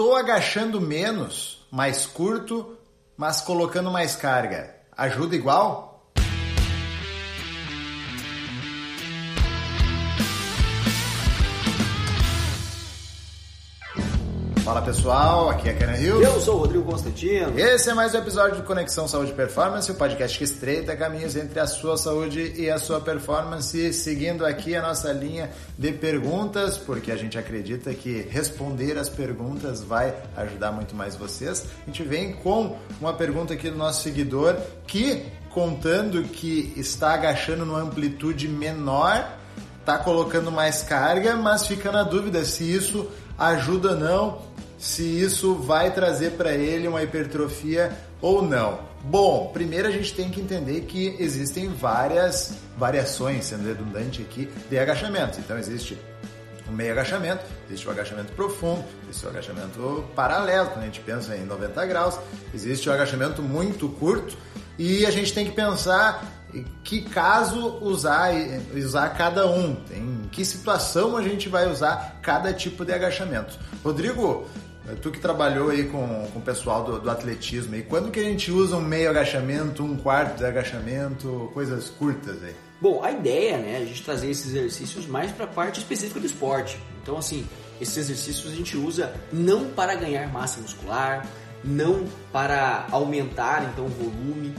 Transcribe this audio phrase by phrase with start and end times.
[0.00, 2.78] tô agachando menos, mais curto,
[3.18, 4.74] mas colocando mais carga.
[4.96, 5.89] Ajuda igual?
[14.64, 16.22] Fala pessoal, aqui é Karen Hill.
[16.22, 17.58] Eu sou o Rodrigo Constantino.
[17.58, 21.34] Esse é mais um episódio do Conexão Saúde e Performance, o podcast que estreita caminhos
[21.34, 26.76] entre a sua saúde e a sua performance, seguindo aqui a nossa linha de perguntas,
[26.76, 31.64] porque a gente acredita que responder as perguntas vai ajudar muito mais vocês.
[31.82, 34.56] A gente vem com uma pergunta aqui do nosso seguidor
[34.86, 39.38] que, contando que está agachando numa amplitude menor,
[39.80, 44.49] está colocando mais carga, mas fica na dúvida se isso ajuda ou não
[44.80, 48.80] se isso vai trazer para ele uma hipertrofia ou não.
[49.04, 54.78] Bom, primeiro a gente tem que entender que existem várias variações, sendo redundante aqui, de
[54.78, 55.38] agachamento.
[55.38, 55.98] Então existe
[56.66, 61.36] o meio agachamento, existe o agachamento profundo, existe o agachamento paralelo, quando a gente pensa
[61.36, 62.18] em 90 graus,
[62.54, 64.36] existe o agachamento muito curto
[64.78, 66.24] e a gente tem que pensar
[66.82, 68.30] que caso usar,
[68.74, 73.58] usar cada um, em que situação a gente vai usar cada tipo de agachamento.
[73.84, 74.48] Rodrigo,
[75.02, 78.24] tu que trabalhou aí com, com o pessoal do, do atletismo, e quando que a
[78.24, 82.54] gente usa um meio agachamento, um quarto de agachamento, coisas curtas aí?
[82.80, 86.18] Bom, a ideia né, é a gente trazer esses exercícios mais para a parte específica
[86.18, 86.78] do esporte.
[87.02, 87.46] Então, assim,
[87.80, 91.26] esses exercícios a gente usa não para ganhar massa muscular,
[91.62, 94.54] não para aumentar então o volume,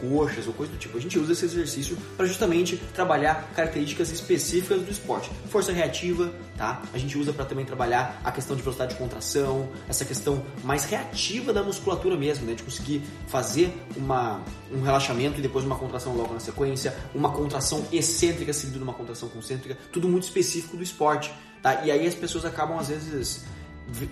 [0.00, 0.96] coxas ou coisa do tipo.
[0.96, 5.30] A gente usa esse exercício para justamente trabalhar características específicas do esporte.
[5.48, 6.82] Força reativa, tá?
[6.92, 10.84] A gente usa para também trabalhar a questão de velocidade de contração, essa questão mais
[10.84, 12.54] reativa da musculatura mesmo, né?
[12.54, 14.40] De conseguir fazer uma,
[14.72, 18.94] um relaxamento e depois uma contração logo na sequência, uma contração excêntrica seguida de uma
[18.94, 21.84] contração concêntrica, tudo muito específico do esporte, tá?
[21.84, 23.44] E aí as pessoas acabam às vezes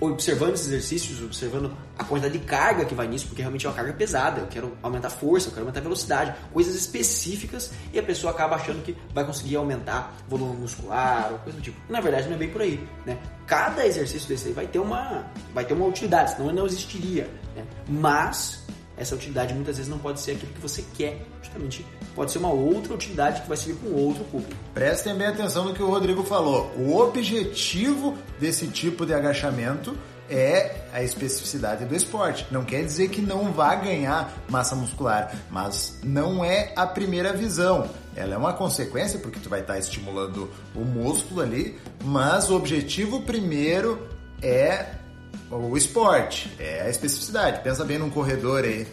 [0.01, 3.75] observando esses exercícios, observando a quantidade de carga que vai nisso, porque realmente é uma
[3.75, 4.41] carga pesada.
[4.41, 8.33] Eu quero aumentar a força, eu quero aumentar a velocidade, coisas específicas e a pessoa
[8.33, 11.77] acaba achando que vai conseguir aumentar volume muscular ou coisa do tipo.
[11.89, 13.19] Na verdade, não é bem por aí, né?
[13.47, 17.29] Cada exercício desse aí vai ter uma, vai ter uma utilidade, senão não existiria.
[17.57, 17.65] Né?
[17.89, 18.63] Mas
[18.97, 22.51] essa utilidade muitas vezes não pode ser aquilo que você quer, justamente pode ser uma
[22.51, 24.55] outra utilidade que vai servir um outro público.
[24.75, 26.73] Prestem bem atenção no que o Rodrigo falou.
[26.77, 29.97] O objetivo desse tipo de agachamento
[30.31, 32.47] é a especificidade do esporte.
[32.51, 37.89] Não quer dizer que não vá ganhar massa muscular, mas não é a primeira visão.
[38.15, 43.23] Ela é uma consequência porque tu vai estar estimulando o músculo ali, mas o objetivo
[43.23, 44.09] primeiro
[44.43, 44.87] é
[45.51, 47.63] o esporte, é a especificidade.
[47.63, 48.87] Pensa bem num corredor aí.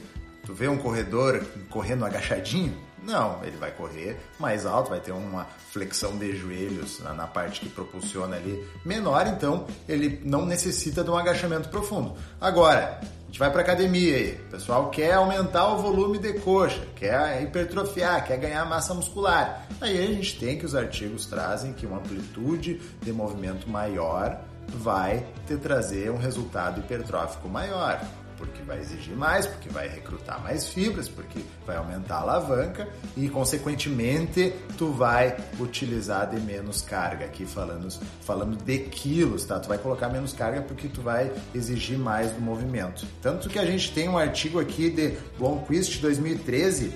[0.45, 2.84] Tu vê um corredor correndo agachadinho?
[3.05, 7.61] Não, ele vai correr mais alto, vai ter uma flexão de joelhos na, na, parte
[7.61, 12.15] que propulsiona ali menor, então ele não necessita de um agachamento profundo.
[12.41, 16.81] Agora, a gente vai para academia aí, o pessoal quer aumentar o volume de coxa,
[16.95, 19.67] quer hipertrofiar, quer ganhar massa muscular.
[19.79, 25.23] Aí a gente tem que os artigos trazem que uma amplitude de movimento maior vai
[25.45, 28.01] te trazer um resultado hipertrófico maior,
[28.37, 33.29] porque vai exigir mais, porque vai recrutar mais fibras, porque vai aumentar a alavanca e,
[33.29, 37.25] consequentemente, tu vai utilizar de menos carga.
[37.25, 37.87] Aqui falando,
[38.21, 39.59] falando de quilos, tá?
[39.59, 43.05] Tu vai colocar menos carga porque tu vai exigir mais do movimento.
[43.21, 46.93] Tanto que a gente tem um artigo aqui de Blomqvist 2013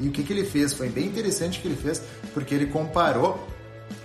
[0.00, 0.72] e o que, que ele fez?
[0.72, 2.02] Foi bem interessante que ele fez,
[2.32, 3.46] porque ele comparou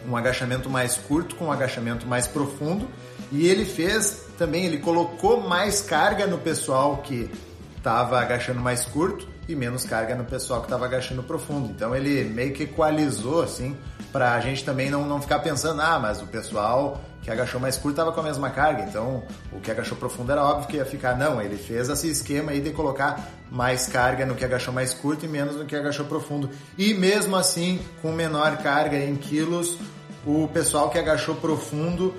[0.07, 2.87] um agachamento mais curto com um agachamento mais profundo.
[3.31, 7.29] E ele fez também, ele colocou mais carga no pessoal que
[7.77, 11.69] estava agachando mais curto e menos carga no pessoal que estava agachando profundo.
[11.69, 13.77] Então ele meio que equalizou assim,
[14.11, 17.75] para a gente também não, não ficar pensando, ah, mas o pessoal que agachou mais
[17.75, 20.85] curto estava com a mesma carga, então o que agachou profundo era óbvio que ia
[20.85, 21.17] ficar.
[21.17, 25.25] Não, ele fez esse esquema aí de colocar mais carga no que agachou mais curto
[25.25, 26.49] e menos no que agachou profundo.
[26.77, 29.77] E mesmo assim, com menor carga em quilos,
[30.25, 32.13] o pessoal que agachou profundo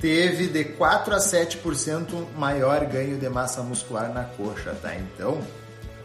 [0.00, 4.94] teve de 4 a 7% maior ganho de massa muscular na coxa, tá?
[4.94, 5.40] Então,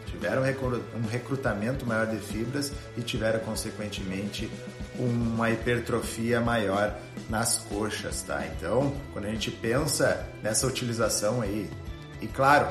[0.08, 4.50] tiveram um recrutamento maior de fibras e tiveram, consequentemente,
[4.98, 6.96] uma hipertrofia maior
[7.30, 8.46] nas coxas, tá?
[8.48, 11.70] Então, quando a gente pensa nessa utilização aí,
[12.22, 12.68] e claro,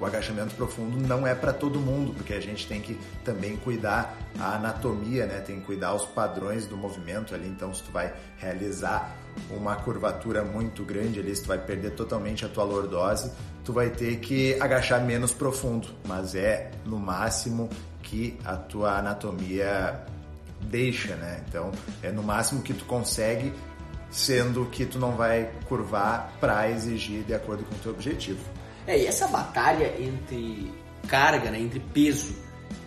[0.00, 4.16] o agachamento profundo não é para todo mundo, porque a gente tem que também cuidar
[4.38, 5.40] a anatomia, né?
[5.40, 7.46] Tem que cuidar os padrões do movimento ali.
[7.46, 9.14] Então, se tu vai realizar
[9.50, 13.30] uma curvatura muito grande ali, se tu vai perder totalmente a tua lordose,
[13.64, 17.68] tu vai ter que agachar menos profundo, mas é no máximo
[18.02, 20.04] que a tua anatomia
[20.62, 21.42] deixa, né?
[21.48, 21.70] Então,
[22.02, 23.52] é no máximo que tu consegue
[24.10, 28.40] sendo que tu não vai curvar para exigir de acordo com o teu objetivo.
[28.86, 30.72] É, e essa batalha entre
[31.06, 32.34] carga, né, entre peso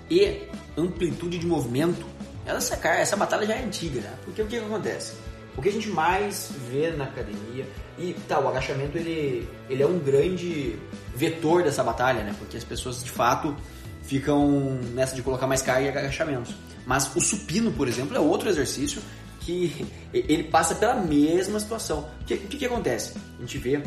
[0.09, 0.47] e
[0.77, 2.05] amplitude de movimento,
[2.45, 4.13] essa, essa batalha já é antiga, né?
[4.25, 5.13] Porque o que, que acontece?
[5.55, 7.67] O que a gente mais vê na academia,
[7.97, 10.79] e tá, o agachamento ele, ele é um grande
[11.15, 12.35] vetor dessa batalha, né?
[12.39, 13.55] Porque as pessoas de fato
[14.01, 16.55] ficam nessa de colocar mais carga e agachamentos.
[16.85, 19.01] Mas o supino, por exemplo, é outro exercício
[19.39, 22.09] que ele passa pela mesma situação.
[22.21, 23.13] O que, que, que acontece?
[23.37, 23.81] A gente vê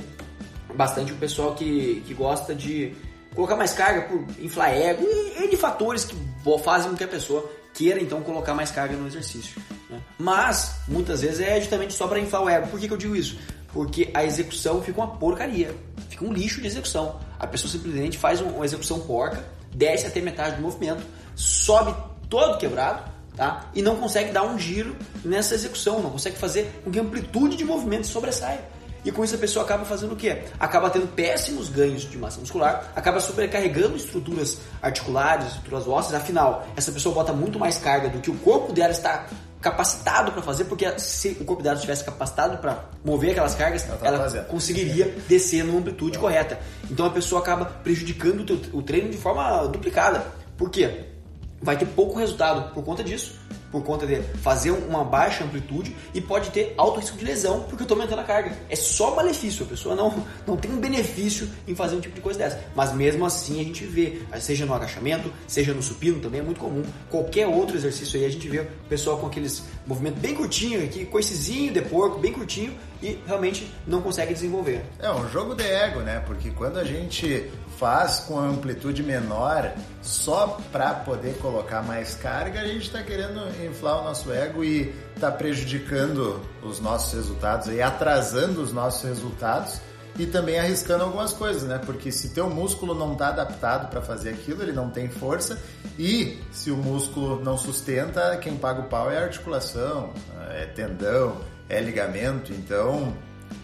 [0.75, 2.95] bastante o pessoal que, que gosta de
[3.35, 6.17] colocar mais carga por inflar ego e, de fatores que
[6.63, 9.61] fazem com que a pessoa queira então colocar mais carga no exercício.
[9.89, 10.01] Né?
[10.19, 12.69] Mas muitas vezes é justamente só para inflar o ego.
[12.69, 13.39] Por que, que eu digo isso?
[13.73, 15.75] Porque a execução fica uma porcaria,
[16.09, 17.21] fica um lixo de execução.
[17.39, 19.45] A pessoa simplesmente faz uma execução porca,
[19.75, 21.03] desce até metade do movimento,
[21.35, 21.95] sobe
[22.29, 23.71] todo quebrado, tá?
[23.75, 27.57] E não consegue dar um giro nessa execução, não consegue fazer com que a amplitude
[27.57, 28.77] de movimento sobressaia.
[29.05, 30.43] E com isso a pessoa acaba fazendo o quê?
[30.59, 36.21] Acaba tendo péssimos ganhos de massa muscular, acaba sobrecarregando estruturas articulares, estruturas ósseas.
[36.21, 39.29] Afinal, essa pessoa bota muito mais carga do que o corpo dela está
[39.67, 43.97] capacitado para fazer, porque se o corpo dela estivesse capacitado para mover aquelas cargas, ela,
[43.97, 46.59] tá ela conseguiria descer numa amplitude correta.
[46.89, 50.25] Então a pessoa acaba prejudicando o treino de forma duplicada.
[50.57, 51.07] Por quê?
[51.61, 53.41] Vai ter pouco resultado por conta disso
[53.71, 57.83] por conta de fazer uma baixa amplitude e pode ter alto risco de lesão porque
[57.83, 58.57] eu estou aumentando a carga.
[58.69, 62.21] É só malefício, a pessoa não, não tem um benefício em fazer um tipo de
[62.21, 62.61] coisa dessa.
[62.75, 66.61] Mas mesmo assim a gente vê, seja no agachamento, seja no supino, também é muito
[66.61, 66.83] comum.
[67.11, 71.05] Qualquer outro exercício aí a gente vê o pessoal com aqueles movimentos bem curtinho aqui,
[71.07, 74.85] coicezinho de porco, bem curtinho e realmente não consegue desenvolver.
[74.99, 76.23] É um jogo de ego, né?
[76.27, 79.73] Porque quando a gente faz com amplitude menor
[80.03, 84.95] só para poder colocar mais carga, a gente está querendo inflar o nosso ego e
[85.15, 89.81] está prejudicando os nossos resultados e atrasando os nossos resultados
[90.19, 91.81] e também arriscando algumas coisas, né?
[91.85, 95.61] Porque se teu músculo não está adaptado para fazer aquilo, ele não tem força
[95.99, 100.13] e se o músculo não sustenta, quem paga o pau é a articulação,
[100.51, 101.37] é tendão,
[101.69, 103.15] é ligamento, então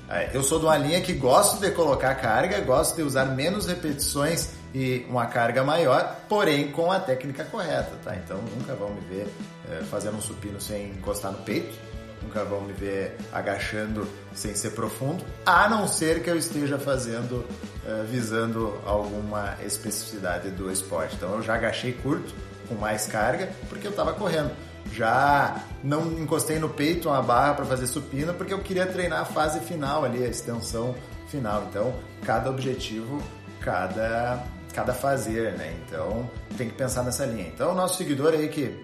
[0.09, 3.67] é, eu sou de uma linha que gosto de colocar carga, gosto de usar menos
[3.67, 8.15] repetições e uma carga maior, porém com a técnica correta, tá?
[8.17, 9.27] Então nunca vão me ver
[9.71, 11.75] é, fazendo um supino sem encostar no peito,
[12.23, 17.45] nunca vão me ver agachando sem ser profundo, a não ser que eu esteja fazendo
[17.87, 21.17] é, visando alguma especificidade do esporte.
[21.17, 22.33] Então eu já agachei curto,
[22.69, 24.51] com mais carga, porque eu estava correndo
[24.91, 29.25] já não encostei no peito uma barra para fazer supino porque eu queria treinar a
[29.25, 30.95] fase final ali, a extensão
[31.29, 31.67] final.
[31.71, 33.23] Então, cada objetivo,
[33.61, 35.77] cada cada fazer, né?
[35.85, 37.47] Então, tem que pensar nessa linha.
[37.47, 38.83] Então, o nosso seguidor aí que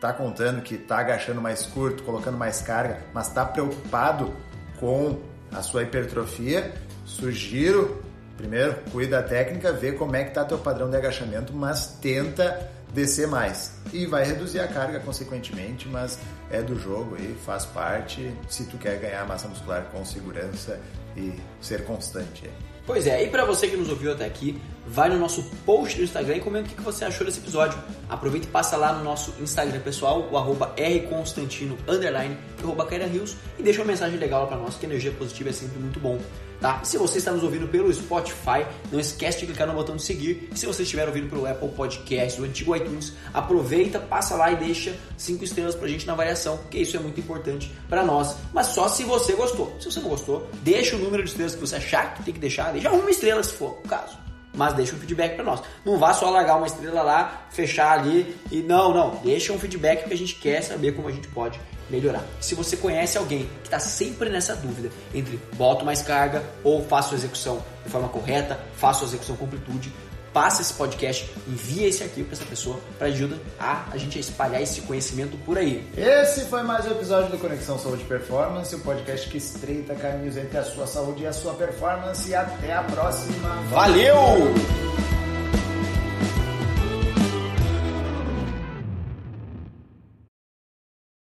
[0.00, 4.32] tá contando que tá agachando mais curto, colocando mais carga, mas tá preocupado
[4.78, 5.18] com
[5.52, 6.72] a sua hipertrofia,
[7.04, 8.02] sugiro
[8.38, 12.70] primeiro cuida da técnica, vê como é que tá teu padrão de agachamento, mas tenta
[12.94, 13.72] descer mais.
[13.92, 16.18] E vai reduzir a carga consequentemente, mas
[16.50, 20.80] é do jogo e faz parte se tu quer ganhar massa muscular com segurança
[21.16, 22.48] e ser constante.
[22.88, 26.04] Pois é, e para você que nos ouviu até aqui, vai no nosso post do
[26.04, 27.78] Instagram e comenta o que você achou desse episódio.
[28.08, 33.62] Aproveita e passa lá no nosso Instagram pessoal, o arroba rconstantino, underline, arroba Rios, e
[33.62, 36.18] deixa uma mensagem legal lá pra nós, que energia positiva é sempre muito bom
[36.60, 36.80] tá?
[36.84, 40.48] Se você está nos ouvindo pelo Spotify, não esquece de clicar no botão de seguir.
[40.54, 44.96] Se você estiver ouvindo pelo Apple Podcast, o antigo iTunes, aproveita, passa lá e deixa
[45.16, 48.36] cinco estrelas pra gente na avaliação, porque isso é muito importante para nós.
[48.52, 49.76] Mas só se você gostou.
[49.80, 52.40] Se você não gostou, deixa o número de estrelas que você achar que tem que
[52.40, 55.62] deixar, deixa uma estrela se for o caso mas deixa um feedback para nós.
[55.84, 60.08] Não vá só largar uma estrela lá, fechar ali e não, não, deixa um feedback
[60.08, 62.24] que a gente quer saber como a gente pode melhorar.
[62.40, 67.14] Se você conhece alguém que está sempre nessa dúvida entre boto mais carga ou faço
[67.14, 69.92] a execução de forma correta, faço a execução com amplitude,
[70.32, 74.20] passa esse podcast, envia esse arquivo para essa pessoa para ajudar a, a gente a
[74.20, 75.86] espalhar esse conhecimento por aí.
[75.96, 80.58] Esse foi mais um episódio do Conexão Saúde Performance, o podcast que estreita caminhos entre
[80.58, 82.28] a sua saúde e a sua performance.
[82.28, 83.54] E até a próxima.
[83.70, 84.77] Valeu!